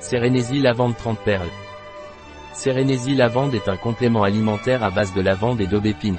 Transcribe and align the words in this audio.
Sérénésie 0.00 0.60
lavande 0.60 0.96
30 0.96 1.18
perles. 1.18 1.50
Sérénésie 2.54 3.16
lavande 3.16 3.54
est 3.54 3.68
un 3.68 3.76
complément 3.76 4.22
alimentaire 4.22 4.84
à 4.84 4.90
base 4.90 5.12
de 5.12 5.20
lavande 5.20 5.60
et 5.60 5.66
d'aubépine. 5.66 6.18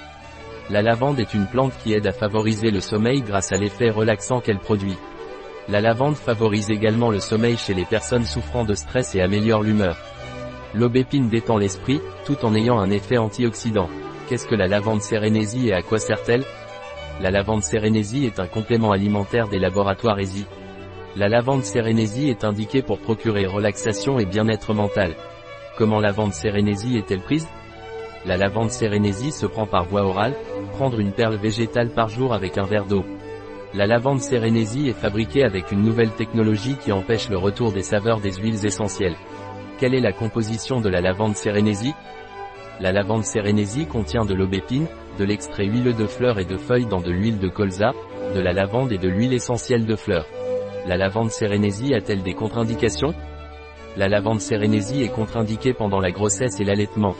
La 0.70 0.82
lavande 0.82 1.18
est 1.20 1.34
une 1.34 1.48
plante 1.48 1.71
qui 1.81 1.94
aide 1.94 2.05
à 2.05 2.12
favoriser 2.12 2.71
le 2.71 2.81
sommeil 2.81 3.21
grâce 3.21 3.54
à 3.54 3.55
l'effet 3.55 3.89
relaxant 3.89 4.42
qu'elle 4.42 4.60
produit. 4.60 4.97
La 5.70 5.79
lavande 5.79 6.15
favorise 6.15 6.70
également 6.70 7.10
le 7.10 7.21
sommeil 7.21 7.55
chez 7.55 7.73
les 7.73 7.86
personnes 7.86 8.25
souffrant 8.25 8.65
de 8.65 8.73
stress 8.73 9.15
et 9.15 9.21
améliore 9.21 9.64
l'humeur. 9.64 9.98
L'aubépine 10.73 11.30
détend 11.30 11.57
l'esprit, 11.57 12.02
tout 12.25 12.43
en 12.43 12.55
ayant 12.55 12.80
un 12.80 12.91
effet 12.91 13.18
antioxydant. 13.18 13.89
Qu'est-ce 14.27 14.46
que 14.46 14.55
la 14.55 14.68
lavande 14.68 15.02
sérénésie 15.02 15.70
et 15.70 15.73
à 15.73 15.82
quoi 15.82 16.00
sert-elle? 16.00 16.43
La 17.21 17.32
lavande 17.32 17.64
sérénésie 17.64 18.25
est 18.25 18.41
un 18.41 18.48
complément 18.48 18.91
alimentaire 18.91 19.48
des 19.48 19.57
laboratoires 19.57 20.20
ESI. 20.20 20.46
La 21.16 21.28
lavande 21.28 21.64
sérénésie 21.64 22.30
est 22.30 22.44
indiquée 22.44 22.83
pour 22.83 23.00
procurer 23.00 23.47
relaxation 23.47 24.20
et 24.20 24.25
bien-être 24.25 24.75
mental. 24.75 25.16
Comment 25.75 26.00
la 26.00 26.10
lavande 26.10 26.33
sérénésie 26.33 26.97
est-elle 26.97 27.21
prise? 27.21 27.47
La 28.28 28.38
lavande 28.38 28.70
sérénésie 28.70 29.32
se 29.32 29.47
prend 29.47 29.66
par 29.66 29.86
voie 29.86 30.04
orale, 30.04 30.36
prendre 30.74 31.00
une 31.00 31.11
perle 31.11 31.38
végétale 31.38 31.89
par 31.89 32.09
jour 32.09 32.33
avec 32.33 32.59
un 32.59 32.66
verre 32.66 32.86
d'eau. 32.86 33.03
La 33.73 33.88
lavande 33.88 34.22
sérénésie 34.22 34.88
est 34.88 34.94
fabriquée 35.00 35.44
avec 35.44 35.72
une 35.72 35.81
nouvelle 35.81 36.11
technologie 36.11 36.75
qui 36.75 36.92
empêche 36.92 37.28
le 37.30 37.38
retour 37.38 37.72
des 37.72 37.83
saveurs 37.83 38.19
des 38.19 38.33
huiles 38.33 38.66
essentielles. 38.66 39.17
Quelle 39.80 39.95
est 39.95 40.02
la 40.02 40.14
composition 40.14 40.80
de 40.80 40.89
la 40.89 41.02
lavande 41.02 41.36
sérénésie? 41.36 41.95
La 42.80 42.91
lavande 42.91 43.23
sérénésie 43.23 43.88
contient 43.88 44.25
de 44.25 44.36
l'aubépine, 44.36 44.88
de 45.17 45.23
l'extrait 45.23 45.66
huileux 45.66 45.94
de 45.94 46.05
fleurs 46.05 46.38
et 46.38 46.45
de 46.45 46.58
feuilles 46.58 46.86
dans 46.86 47.02
de 47.02 47.11
l'huile 47.11 47.39
de 47.39 47.50
colza, 47.50 47.94
de 48.36 48.39
la 48.39 48.53
lavande 48.53 48.91
et 48.91 49.00
de 49.00 49.09
l'huile 49.09 49.33
essentielle 49.33 49.86
de 49.86 49.95
fleurs. 49.95 50.28
La 50.86 50.97
lavande 50.97 51.30
sérénésie 51.30 51.94
a-t-elle 51.94 52.23
des 52.23 52.33
contre-indications? 52.33 53.14
La 53.97 54.08
lavande 54.08 54.39
sérénésie 54.39 55.03
est 55.03 55.09
contre-indiquée 55.09 55.73
pendant 55.73 55.99
la 55.99 56.11
grossesse 56.11 56.59
et 56.59 56.63
l'allaitement. 56.63 57.16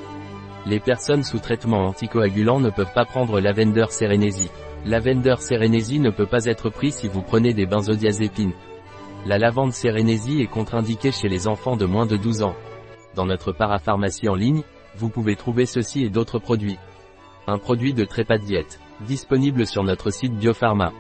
Les 0.66 0.80
personnes 0.80 1.24
sous 1.24 1.40
traitement 1.40 1.86
anticoagulant 1.86 2.60
ne 2.60 2.70
peuvent 2.70 2.94
pas 2.94 3.06
prendre 3.06 3.40
lavender 3.40 3.86
sérénésie. 3.90 4.52
Lavender 4.86 5.36
sérénésie 5.40 6.00
ne 6.00 6.10
peut 6.10 6.26
pas 6.26 6.46
être 6.46 6.70
pris 6.70 6.92
si 6.92 7.08
vous 7.08 7.22
prenez 7.22 7.54
des 7.54 7.66
benzodiazépines. 7.66 8.54
La 9.26 9.38
lavande 9.38 9.74
sérénésie 9.74 10.42
est 10.42 10.48
contre-indiquée 10.48 11.12
chez 11.12 11.28
les 11.28 11.48
enfants 11.48 11.76
de 11.76 11.86
moins 11.86 12.06
de 12.06 12.16
12 12.16 12.44
ans. 12.44 12.56
Dans 13.16 13.26
notre 13.26 13.52
parapharmacie 13.52 14.30
en 14.30 14.36
ligne, 14.36 14.64
vous 14.96 15.10
pouvez 15.10 15.36
trouver 15.36 15.66
ceci 15.66 16.04
et 16.04 16.10
d'autres 16.10 16.40
produits. 16.40 16.78
Un 17.48 17.58
produit 17.58 17.94
de 17.94 18.06
trépas 18.06 18.38
diète, 18.38 18.80
disponible 19.02 19.66
sur 19.66 19.84
notre 19.84 20.12
site 20.12 20.34
Biopharma. 20.34 20.94